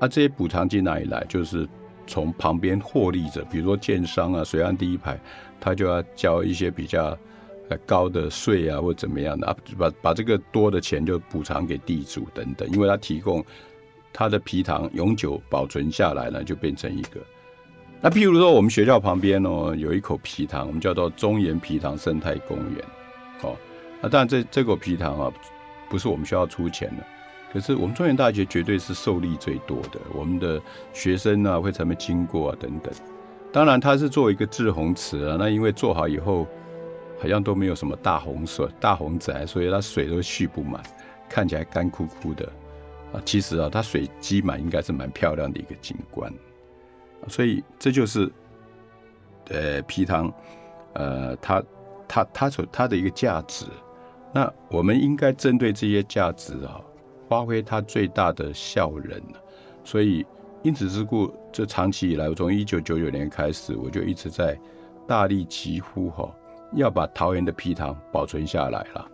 [0.00, 1.24] 那这些补偿金哪里来？
[1.28, 1.66] 就是
[2.06, 5.18] 从旁边获利者，比如说建商啊、水岸第一排，
[5.58, 7.16] 他就要交一些比较
[7.70, 13.42] 呃高的税啊，或怎么样的啊，把把这个多的钱就补偿给地主等等，因为他提供
[14.12, 17.20] 他的皮糖永久保存下来呢，就变成一个。
[18.02, 22.84] 那譬如说我们学校旁边哦，有一口皮塘，我们叫做中原皮塘生态公园，
[23.42, 23.56] 哦，
[24.02, 25.32] 那当然这这口皮塘啊，
[25.88, 27.04] 不是我们学校出钱的。
[27.54, 30.60] 可是我们中原大学绝对是受力最多的，我们的
[30.92, 32.92] 学生啊会才会经过啊等等。
[33.52, 36.48] 当然它是作为一个滞洪池啊，那因为做好以后
[37.20, 40.82] 好像都没有什么大洪水、大洪灾，所以它水都蓄不满，
[41.28, 42.44] 看起来干枯枯的
[43.12, 43.22] 啊。
[43.24, 46.32] 其实啊，它水积满应该是蛮漂亮的一个景观。
[47.28, 48.28] 所以这就是
[49.50, 50.30] 呃皮塘
[50.94, 51.62] 呃它
[52.08, 53.64] 它它所它的一个价值。
[54.32, 56.80] 那我们应该针对这些价值啊。
[57.34, 59.20] 发挥它最大的效能
[59.82, 60.24] 所以
[60.62, 64.56] 因此之故，这长期以来，我从一九九九年开始，我就一直在
[65.04, 66.32] 大力疾呼哈，
[66.74, 69.10] 要把桃园的皮糖保存下来了。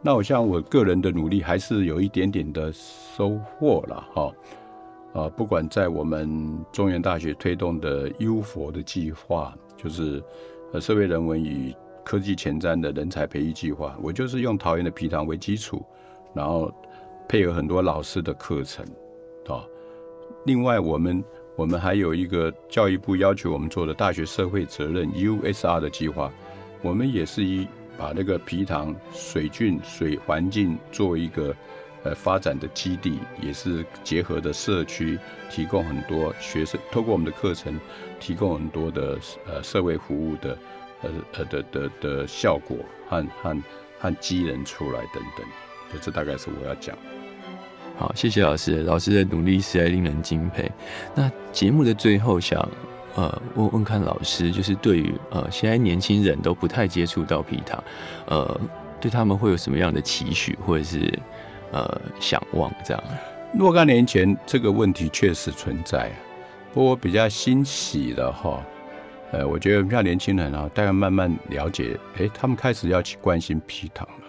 [0.00, 4.32] 那我像我个人的努力，还是有一点点的收获了哈。
[5.12, 10.22] 啊，不管在我们中原大学推动的优佛的计划，就是
[10.72, 15.84] 呃社会人文与科技前瞻的人才培育计划，我就是用桃园的皮糖为基础，
[16.34, 16.72] 然后。
[17.28, 18.82] 配合很多老师的课程，
[19.46, 19.62] 啊，
[20.46, 21.22] 另外我们
[21.56, 26.32] 我们还有一个教育部要求我们做的大学社会责任 USR 的计划，
[26.80, 27.66] 我们也是以
[27.98, 31.54] 把那个皮塘水郡水环境作为一个
[32.02, 35.18] 呃发展的基地，也是结合的社区，
[35.50, 37.78] 提供很多学生透过我们的课程，
[38.18, 40.56] 提供很多的呃社会服务的
[41.02, 43.62] 呃呃的的的效果和和
[43.98, 45.46] 和机人出来等等，
[45.92, 46.96] 就这大概是我要讲。
[47.98, 50.70] 好，谢谢老师，老师的努力实在令人敬佩。
[51.16, 52.56] 那节目的最后，想
[53.16, 57.82] 呃问问看老师，就是对于呃现在年轻人都不太接触到皮塔，
[58.26, 58.60] 呃，
[59.00, 61.12] 对他们会有什么样的期许或者是
[61.72, 62.72] 呃想望？
[62.84, 63.02] 这样，
[63.52, 66.08] 若干年前这个问题确实存在，
[66.72, 68.62] 不过我比较欣喜的哈，
[69.32, 74.27] 呃，我觉得像年轻人啊，大概慢慢了解，哎，他们开始要去关心皮糖了。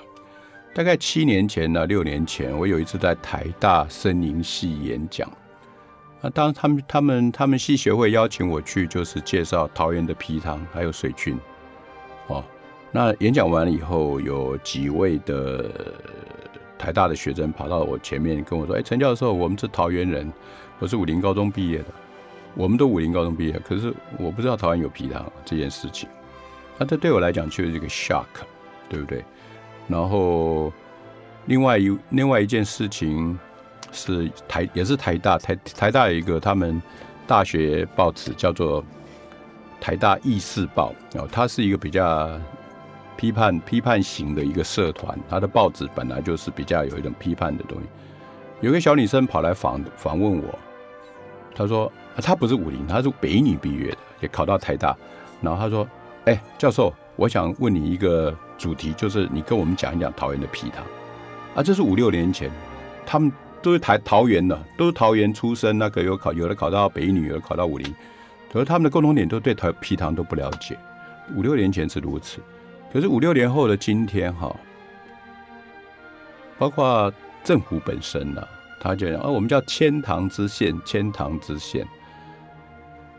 [0.73, 5.29] 大概七年前呢，六年前，我有一次在台大森林系演讲，
[6.21, 11.37] 啊，当他们他们他们系学会邀请我去，就是介绍桃园的皮塘还有水菌。
[12.27, 12.43] 哦，
[12.91, 15.65] 那演讲完了以后，有几位的
[16.77, 20.31] 台大的学生跑到我前面跟我说：“哎，陈教授，我们是桃园人，
[20.77, 21.85] 我是武林高中毕业的，
[22.53, 26.07] 我们都武林高中毕业，可是我不知道桃园有皮塘这件事情。
[26.77, 28.27] 那这对我来讲就是一个 shock，
[28.87, 29.25] 对不对？
[29.89, 30.71] 然后
[31.47, 33.37] 另外一另外一件事情。
[33.91, 36.79] 是台也是台大台台大有一个他们
[37.25, 38.85] 大学报纸叫做
[39.81, 42.39] 台大议事报然后，它是一个比较
[43.17, 47.87] 批判批判型的一个社团，它的报纸本来就是比较有一种批判的东西。
[48.61, 50.59] 有个小女生跑来访访问我，
[51.55, 54.95] 她说她不是武林，她是北女毕业的，也考到台大。
[55.41, 55.87] 然后她说
[56.25, 60.85] ：“哎，教授，我想问你一个主题，就是你跟我们讲一讲桃园的皮糖
[61.55, 62.51] 啊。”这是五六年前，
[63.07, 63.31] 他们。
[63.61, 65.77] 都是台桃园的，都是桃园出身。
[65.77, 67.93] 那个有考，有的考到北女，有的考到武林。
[68.49, 70.79] 可是他们的共同点都对台皮糖都不了解。
[71.35, 72.39] 五六年前是如此，
[72.93, 74.55] 可是五六年后的今天，哈，
[76.57, 77.11] 包括
[77.43, 78.41] 政府本身呢，
[78.79, 81.85] 他就讲啊，我们叫千堂之县，千堂之县。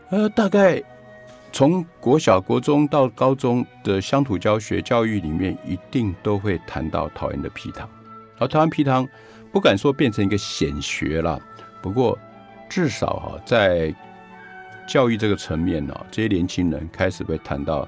[0.09, 0.81] 呃，大概
[1.51, 7.89] 从国小、国中到高中的乡土教学教育里面，一定都会谈到桃园的皮糖。
[8.39, 9.07] 而桃园皮糖。
[9.53, 11.37] 不敢说变成一个显学了，
[11.81, 12.17] 不过
[12.69, 13.93] 至少哈，在
[14.87, 17.85] 教育这个层面呢，这些年轻人开始会谈到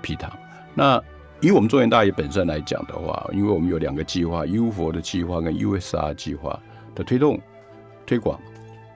[0.00, 0.32] 皮糖。
[0.72, 0.98] 那
[1.42, 6.58] 以我们中原大学本身来讲的话，因为我们有两个计划，U 佛的计划跟 USR 计划
[6.94, 7.38] 的推动
[8.06, 8.40] 推广，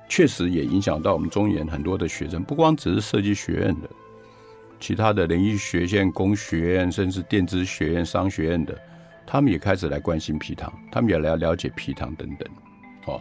[0.09, 3.89] 确实也影响到我们中原很多的学生，不光只是设计学院的，
[4.81, 8.77] 其他的人艺学院、工学院，甚至电子学院、商学院的。
[9.31, 12.49] 他们也开始来关心皮塘，他们也来了解皮塘等等，
[13.05, 13.21] 哦，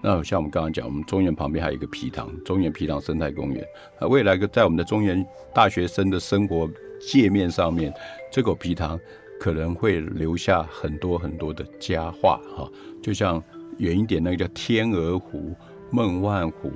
[0.00, 3.66] 那像我们刚刚讲，我们中原旁边还有一个皮塘，中原皮塘生态公园，
[3.98, 6.70] 啊，未来在我们的中原大学生的生活
[7.00, 7.92] 界面上面，
[8.30, 8.96] 这口皮塘
[9.40, 12.70] 可能会留下很多很多的佳话，哈，
[13.02, 13.42] 就像
[13.78, 15.52] 远一点那个叫天鹅湖、
[15.90, 16.72] 梦幻湖，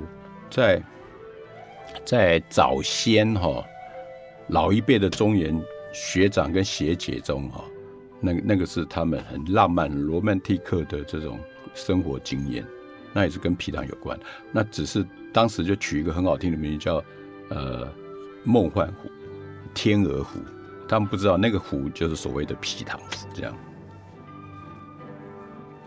[0.49, 0.81] 在
[2.03, 3.63] 在早先哈，
[4.47, 5.59] 老一辈的中原
[5.93, 7.63] 学长跟学姐中哈。
[8.19, 11.39] 那那个是他们很浪漫、罗曼蒂克的这种
[11.73, 12.65] 生活经验，
[13.13, 14.17] 那也是跟皮糖有关。
[14.51, 17.03] 那只是当时就取一个很好听的名字，叫
[17.49, 17.87] 呃
[18.43, 19.09] 梦幻湖、
[19.73, 20.39] 天鹅湖。
[20.87, 22.99] 他们不知道那个湖就是所谓的皮糖，
[23.33, 23.55] 这样。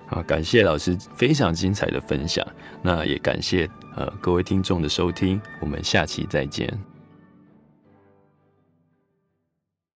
[0.08, 2.46] 好，感谢老师非常精彩的分享。
[2.82, 6.87] 那也感谢呃各位听众的收听，我们下期再见。